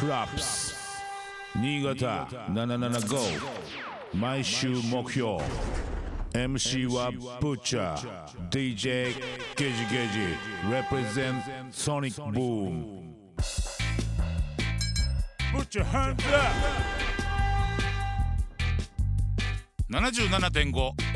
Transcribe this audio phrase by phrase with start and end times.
[0.00, 0.74] プラップス
[1.56, 3.40] 新潟775
[4.14, 5.38] 毎週目標
[6.32, 7.10] MC は
[7.40, 9.12] ブッチャー DJ
[9.56, 10.20] ゲジゲジ
[10.70, 11.42] represent
[11.72, 13.12] Sonic Boom.
[15.52, 16.52] ブッチャーハンズアッ
[19.88, 19.94] プ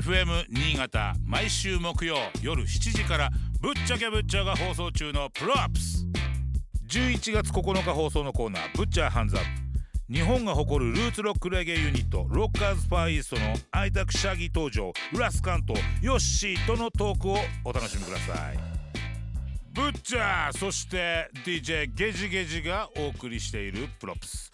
[0.00, 3.30] 77.5FM 新潟毎週木曜夜7時から
[3.60, 5.93] ぶっちゃけぶっちゃが放送中のプロアップス
[6.94, 9.48] 11月9日放送のコーナー「ブッチャーハンズアップ」
[10.14, 18.58] 日本が誇るルーツロックレゲエユニットロッカーズファーイーストのアイタクシャギ登場ラスカントヨッシーとのトークをお楽しみください。
[19.72, 24.52] ブッチャーそして DJ ゲジゲジがお送りしているプロプス。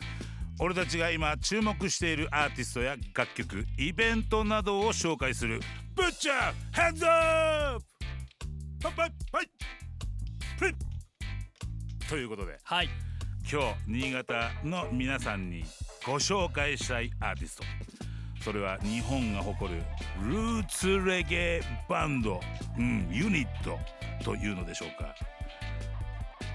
[0.60, 5.60] 俺たちが今注目しているアーティストや楽曲イベントなどを紹介する
[5.94, 7.89] ブッチャーハンズアップ
[12.10, 12.88] ということではい。
[13.50, 15.62] 今日新潟の皆さんに
[16.04, 17.62] ご紹介したいアーティスト。
[18.42, 19.80] それは日本が誇る
[20.28, 22.40] ルーツレゲエバンド、
[22.76, 23.78] うん、ユニット
[24.24, 25.14] というのでしょうか。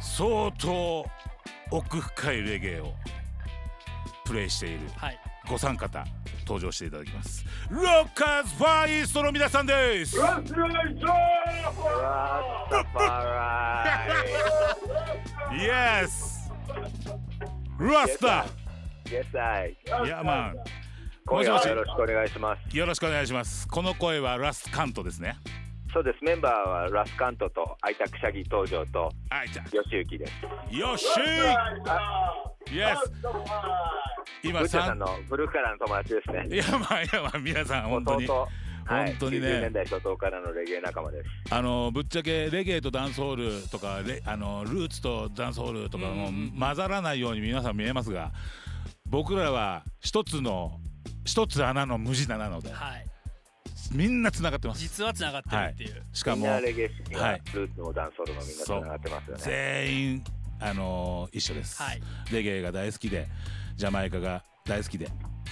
[0.01, 1.05] 相当
[1.71, 2.93] 奥深いレゲエを
[4.25, 5.17] プレイしているはい。
[5.47, 6.03] ご参加方
[6.45, 7.45] 登場していただきます。
[7.69, 10.17] ロッカーズファーイーストの皆さんです
[15.53, 16.51] イエス
[17.79, 18.45] ラスタ
[19.05, 19.77] Yes, I.
[20.05, 20.53] いやまあ
[21.27, 21.69] 今夜もしもし。
[21.69, 22.77] はよろしくお願いします。
[22.77, 23.67] よろしくお願いします。
[23.67, 25.37] この声はラスカントですね。
[25.93, 30.33] そうです、メンバーはラスカントとアイタクシャギ登場とはいじゃヨシユキです。
[30.43, 33.13] あよっしーイエス
[34.43, 36.47] 今さ三んの古くからの友達ですね。
[36.53, 38.25] いやまあいやまあ皆さん本当に。
[38.25, 38.47] 弟
[38.85, 39.47] はい、本当にね。
[39.47, 41.29] 90年代初頭からのレゲエ仲間です。
[41.53, 48.31] あのぶっちゃけレゲエとダンスホールとかレあのルーツとダンスホールとかも混ざらないように皆さん見えますが
[49.07, 50.79] 僕らは一つの
[51.25, 53.07] 一つ穴の無地なのではい。
[53.91, 54.81] みんなつながってます。
[54.81, 57.41] 実はつながってるっていう、しかもみんなレゲエ史にははい。
[57.53, 59.43] ルーツのダンスホールもみんなつながってますよね。
[59.43, 60.23] 全員
[60.59, 62.01] あの一緒です、はい。
[62.31, 63.27] レゲエが大好きで
[63.75, 65.07] ジャマイカが大好きで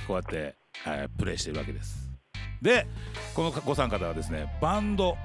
[0.07, 0.55] こうやって、
[0.87, 2.02] えープレイしてるわけです
[2.63, 2.87] で
[3.35, 5.17] このご参加方はですねバンド、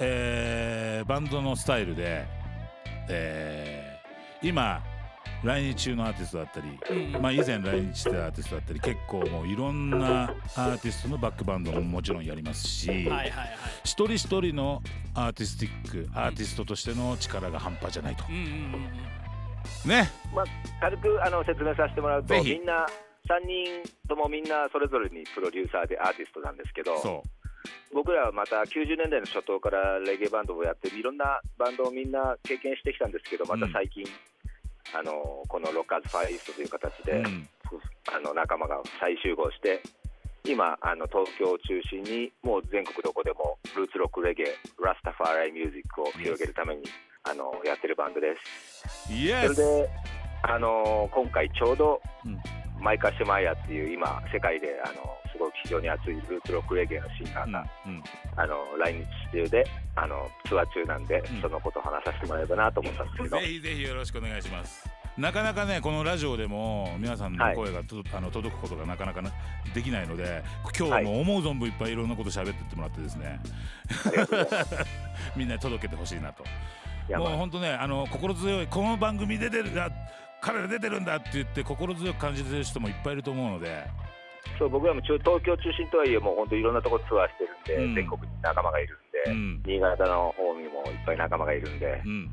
[0.00, 2.26] えーバンドのスタイルで、
[3.08, 3.94] えー
[4.46, 4.82] 今
[5.42, 13.30] 来日中のアーティストだったり、まあ、以前来日してたアーティストだったり結構もういろんなアーティストのバックバンドももちろんやりますし、はいはいはい。
[13.84, 14.82] 一人一人の
[15.14, 18.24] アーティスティックアーティストとしての力が半端じゃないと。
[18.28, 18.48] うんうんうん
[19.84, 19.90] うん。
[19.90, 20.10] ね。
[20.34, 20.44] まあ、
[20.80, 22.86] 軽くあの説明させてもらうとみんな
[23.28, 27.22] 3人ともみんなそれぞれにプロデューサーでアーティストなんですけどそ
[27.92, 34.04] 僕らはまた90年代の初頭からレゲエバンドをやっていろんなバンドをみんな経験してきたんですけどまた最近、
[34.92, 37.48] あのこのロッカーズ・ファイーストという形う、で、うん、
[38.12, 39.80] あの仲間が再集合して
[40.44, 44.46] 今あの東京を中心にもう全国どこでもルーツロックレゲエ
[44.84, 46.82] ラスタファーライミュージックを広げるために
[47.22, 48.34] あのやってるバンドで
[48.76, 49.08] す。
[49.08, 49.88] それで
[50.42, 58.02] あの今回ちょうど、うんマイカ・シュマイヤーっていう今世界であのすごく非常に熱いルーツロックレゲエのシンガーが、うんうん。
[58.36, 61.40] あの来日中であのツアー中なんで、ん。
[61.40, 64.84] そのことを話させてもらえればなと思ったんですけど、ぜひぜひよろしくお願いします。
[65.16, 69.30] なかなかねこのラジオでも皆さんの声がと、あの届くことがなかなかな
[69.72, 70.42] できないので
[70.76, 73.40] 今日はもう思う存分いっぱいいろんなこと喋ってってもらってですね、
[74.06, 74.64] ありがとうござい。
[75.36, 76.44] みんなに届けてほしいなと。
[77.10, 79.90] もう本当ねあの心強いこの番組出てるあ
[80.44, 83.86] 彼ら出てるんだって言って心強く感じてる人もいっぱいいると思うので。
[84.58, 87.94] そう僕らも中東京中心とはいえもう本当いろんなところツアーしてるんで、うん。
[87.94, 89.62] 全国に仲間がいるんで、うん。
[89.64, 92.30] 新潟の方にもいっぱい仲間がいるんでうん。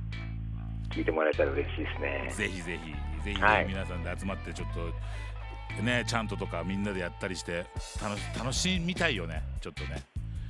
[0.91, 2.29] 聞いてもらえたら嬉しいですね。
[2.29, 3.65] ぜひぜひぜひ、ねはい。
[3.65, 7.65] 皆さんで集まってちょっとねちゃんととかみんなでやったりして
[8.03, 10.03] 楽し楽しみたいよねちょっとね。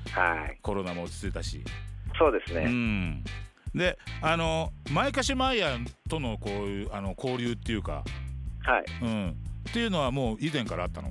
[0.10, 1.64] はい、コロナも落ち着いたし、
[2.18, 2.66] そうですね。
[2.66, 3.24] うん
[3.74, 8.04] であのマイカシマイヤーとのこういうあの交流っていうか、
[8.64, 8.86] はい。
[9.02, 9.30] うん、
[9.70, 11.10] っていうのはもう以前からあったの？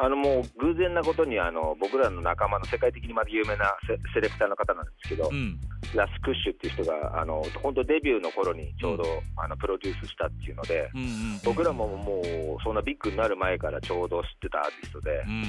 [0.00, 5.58] あのもう偶然なことにあの僕らの仲間の世界的にまず有名なセセレクターの方なんですけど、うん。
[5.94, 9.04] ラスクッシュっていう人があの本当デビューの頃にちょうど、
[9.36, 11.08] あのプロデュースしたっていうので、うんうん。
[11.44, 12.20] 僕らもも
[12.60, 15.44] うそんなビッグになる前からちょうど知ってたアーティストで、うん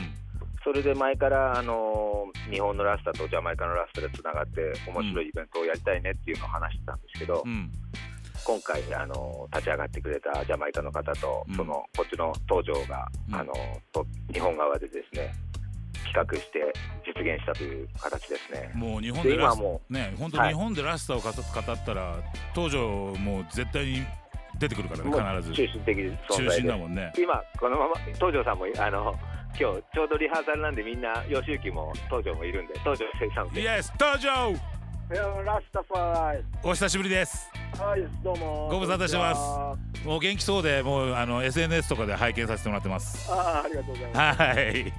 [0.63, 7.71] それで前からあの日本のラスタとジャマイカのラスタでつながって面白いイベントをやりたいねっていうのを話してたんですけど、うん。
[8.45, 11.56] 今回あの立ち上がってくれたジャマイカの方と、うん。
[11.56, 13.35] そのこっちの東条が、うん。
[13.35, 13.53] あの
[13.91, 15.33] と日本側でですね
[16.06, 16.73] 企画して
[17.06, 18.71] 実現したという形ですね。
[18.75, 20.50] もう日本ででラス今もね本当はい。
[20.50, 22.15] 日本でラスタを語語ったら
[22.53, 24.01] 東條もう絶対に
[24.59, 25.56] 出てくるからね必ず。
[25.56, 26.51] 中心的存中在で。
[26.51, 27.13] 心だもんね。
[27.17, 29.15] 今このまま東條さんもあの
[29.59, 34.56] 今日ちょうどリハーサルなんでみんな吉行も東條もいるんで東條生産イエス登場い
[35.13, 37.51] やラスタファーお久しぶりです。
[37.75, 38.69] イはいどうも。
[38.71, 40.07] ご無沙汰してます。
[40.07, 43.29] もう元気そうでもうあの SNS とかで拝見させてもらってます。
[43.29, 44.41] あーありがとうございます。
[44.41, 44.94] はい。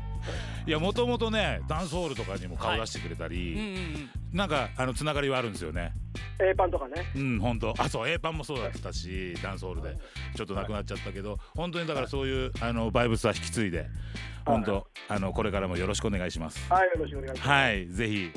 [0.66, 4.36] いやもともとねダンスホールとかにも顔出してくれたり、うんうんうん。
[4.36, 5.92] なんかあのつながりはあるんですよね。
[6.38, 7.06] A パンとかね。
[7.16, 9.96] うん本当あそう A パンもそうだったしダンスホールで。
[10.36, 13.86] ちょっとなくなっちゃったけど本当にだからそういうあのバイブスは引き継いで
[14.50, 16.72] 本当あのこれからもよろしくお願いします。
[16.72, 17.48] はいよろしくお願いします。
[17.48, 18.32] はいぜひ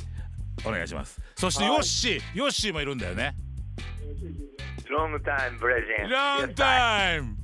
[0.66, 1.20] お願いします。
[1.36, 3.36] そしてヨッシーヨッシーもいるんだよね。
[4.90, 7.36] ロングタイムプレゼンロングタイム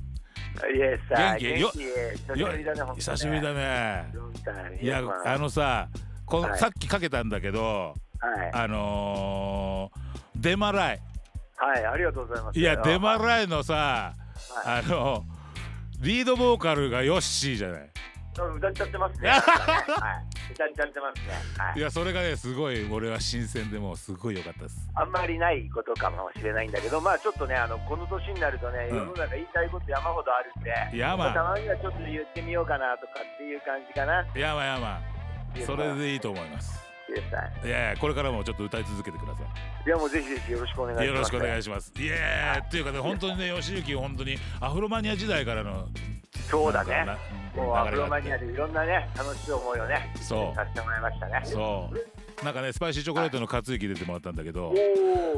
[0.76, 2.92] イエス元気よ久しぶりだね。
[2.96, 4.12] 久しぶりだね。
[4.80, 5.88] いやあのさ
[6.26, 6.58] この、はい。
[6.58, 8.50] さっきかけたんだけどはい。
[8.52, 11.00] あのー、デマライ。
[11.56, 12.58] はいありがとうございます。
[12.58, 14.14] いやデマはライのさ
[14.64, 15.24] あの
[16.00, 17.90] リードボーカルがヨッシーじゃない
[18.32, 19.28] 歌っちゃってますね。
[19.34, 19.40] はい。
[20.52, 21.34] 歌っちゃってますね。
[21.58, 21.78] はい。
[21.78, 24.88] いやそれがねすごい俺は新鮮でもうすごい良かったです。
[24.94, 28.96] あんまりないことかもしれないんだけど、まあちょっとね、あのこの年になるとね、うん。
[28.98, 34.24] 世の中言いたいこと山ほどあるんで、いやまあたまにはちょっと言ってみようかなとかっていう感じかな。
[34.34, 35.00] やまやま
[35.66, 36.80] それでいいと思います。
[37.64, 39.86] いやいやこれからもちょっと歌い続けてください。
[39.86, 41.06] いやもうぜひぜひよろしくお願いします。
[41.08, 41.92] よろしくお願いしします。
[41.96, 45.88] いやーっていうかね本当にね吉行本当にアフロマニア時代からの
[46.50, 47.06] そうだね
[47.54, 51.42] もうアフロマニアでいろんなね、楽しい思いをね、そうさせてもらいましたね。
[51.44, 54.72] そうなんかねスパイシーチョコレートの活劇出てもらったんだけど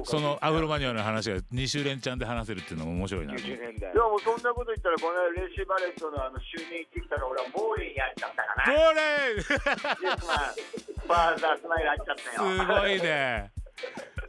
[0.05, 3.93] そのアフロマニアの話が2週連チャンで話せるっていうのも面白いなと思って90年代。
[3.93, 8.65] いやもうそんなこと言ったら、この間練習バレットのあの周年行ってきたら、俺はモーリーやっちゃったかな。
[8.70, 10.38] これイエスマン、
[11.03, 12.61] ファーザースマイルあっちゃったよ。
[12.61, 13.62] すごいね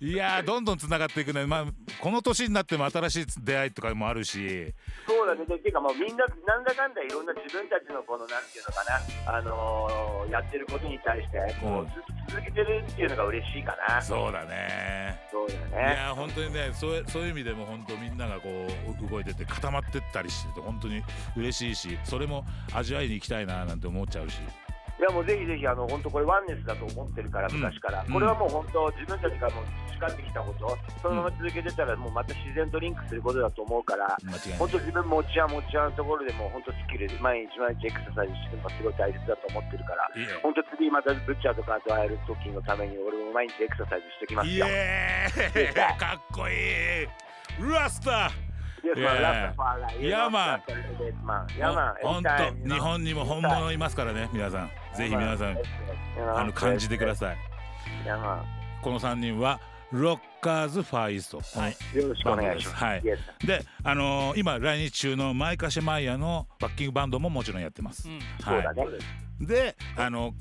[0.03, 1.45] いやーどんどんつながっていくね。
[1.45, 1.65] まあ
[2.01, 4.73] この年になっても新しい出会いとかもあるし。
[5.07, 11.85] そうだね、でていうか、もうみんな、なんだかんだいろんな自分たちのこの、なんていうのかな、あのーやってることに対して、こう、うん。
[11.85, 11.95] ずっ
[12.27, 14.01] と続けてるっていうのが嬉しいかな。
[14.01, 15.21] そうだね。
[15.31, 15.95] そうだいね。
[15.95, 21.01] やー本当にねそうそういう意味でも本当みんながこう動いてて固まってったりしてて本当に
[21.35, 24.35] 嬉しいしそれも味わいに行きたいななんて思っちゃうし。
[24.35, 24.62] い
[25.03, 28.03] や、もうぜひぜひ、あの、本当これワンネスだと思ってるから、うん昔から。
[28.07, 29.65] うんこれはもう本当、自分たちがもう
[30.00, 40.09] 培ってきたこと、そのまま続けてたら、もうまた自然とリンクすることだと思うから、間違いない本当自分持ち屋持ち屋のところでも、本当スキルで、毎日毎日エクササイズしてるのがすごい大切だと思ってるから、
[40.41, 44.67] 本当次またブッチャーとかと会える時のために、俺も毎日エクササイズしてきますイよ。
[46.00, 46.53] かっこい
[47.03, 47.07] い。
[47.59, 48.31] ラスタ
[48.83, 49.53] Yes, Yeah.
[51.57, 52.74] Yeah, Anytime, you know.
[52.75, 55.57] 日本にも本物いますからね皆さんぜひ皆さん
[56.35, 58.07] あの感じてくださいい。
[58.07, 58.41] Yeah, man.
[58.81, 59.59] この3人は
[59.91, 62.83] ロッカーズファイストはいよろしくお願いします。
[62.83, 63.18] はい.で
[63.83, 68.86] あのー今来日中のマイカシェマイヤのバッキングバンドももちろんやってます、うんそうだね。
[69.39, 70.33] であの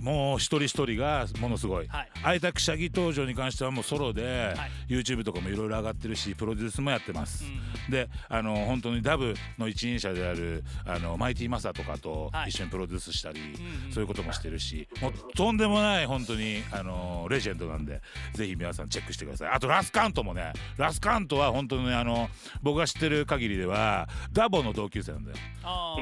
[0.00, 1.88] もう一人一人がものすごい。
[1.88, 2.08] はい。
[2.22, 4.70] 開拓者技登場に関してはもうソロで、はい。
[4.88, 7.58] YouTube とかもいろいろ上がってるしプロデュースもやってます、うん
[7.90, 12.50] であの本当にダブの一人者であるあのマイティマサとかとはい。
[12.50, 13.92] 一緒にプロデュースしたり、うんうん。
[13.92, 18.00] そういうこともしてるしもうとんでもない本当にあのレジェンドなんで
[18.34, 19.50] ぜひ皆さんチェックしてください。
[19.50, 22.28] あとラスカントもねラスカントは本当にあの
[22.62, 25.36] 僕が知ってる限りではダボの同級生なんだよ。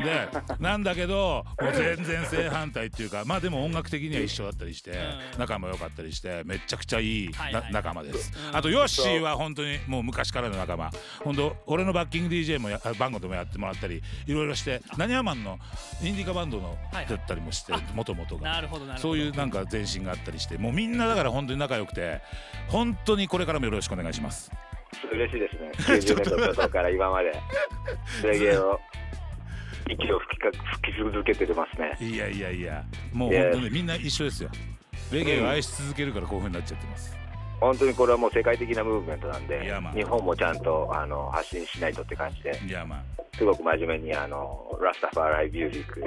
[0.02, 0.28] で
[0.60, 4.94] なんだけどもう全然正反対っていうかまあでも音楽的には一緒だったりしてう
[5.36, 5.38] ん。
[5.38, 7.30] 仲も良かったりしてめちゃくちゃいい
[7.72, 8.32] 仲間です。
[8.50, 8.56] うん。
[8.56, 10.90] あとヨッシーは本当にもう昔からの仲間。
[11.24, 15.58] 本当俺のバッキング DJ もやバンゴでもやってもらったりいろいろしてなにわマンの
[16.02, 17.80] インディカバンドのだったりもしてあ。
[17.94, 18.62] もともとが
[18.98, 22.20] そういうなんか前身があったりしてもうみんなだから本当に仲良くて
[22.68, 24.50] 本当にこれからもよろしくお願いします。
[25.12, 25.72] 嬉しいですね。
[25.98, 27.32] 90年のことから今まで
[29.88, 30.50] 息を吹きか
[30.80, 31.96] 吹き続けてますね。
[32.00, 34.50] いやいやいやもう本当にみんな一緒ですよ。
[35.12, 37.16] レゲエを愛し続けるからこういう風になっちゃってます。
[37.60, 43.22] 本当にこれはもう世界的なムーブメントなんいでやまあ、日本もちゃんとあの発信しないとって感じで、いやまあ。
[43.34, 46.00] すごく真面目にあのラスタファーライミュージック、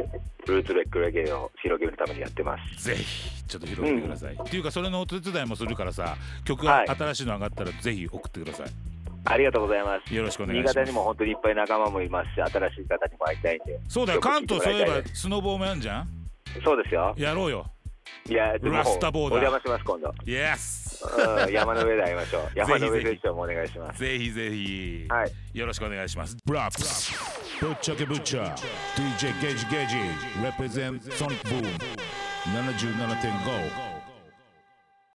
[0.47, 2.85] ルーツレックレゲエを広げるためにやってます。
[2.85, 6.87] ぜひちょっと広げてください、っていうかそれのお手伝いもするからさ曲がはい。
[6.87, 8.67] 新しいの上がったらぜひ送ってください、
[9.25, 10.13] ありがとうございます。
[10.13, 10.75] よろしくお願いし新ます。
[10.75, 13.79] 潟にも本当にいっぱい仲間もいますし、新しい方にも会いたいんで。
[13.87, 14.21] そうだよ。
[14.21, 16.07] 関東そういえばスノボーもやんじゃん？
[16.63, 17.13] そうですよ。
[17.17, 17.65] やろうよ。
[18.27, 19.39] いや、ラスタボーダー。
[19.39, 20.13] お邪魔します、今度。
[20.25, 21.05] イエス
[21.45, 22.49] うん、山の上で会いましょう。
[22.57, 23.99] 山の上で一緒もお願いします。
[23.99, 25.57] ぜひぜひ、はい。
[25.57, 26.35] よろしくお願いします。
[26.45, 27.13] ブラップス
[27.63, 28.43] ぶっちゃけぶっちゃ。
[28.95, 29.95] DJ ゲージゲージ。
[30.41, 31.63] Represent Sonic Boom
[32.47, 33.88] 77.5